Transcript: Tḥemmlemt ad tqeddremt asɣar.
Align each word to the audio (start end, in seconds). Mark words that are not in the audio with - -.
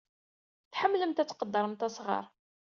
Tḥemmlemt 0.71 1.21
ad 1.21 1.27
tqeddremt 1.29 1.81
asɣar. 1.87 2.25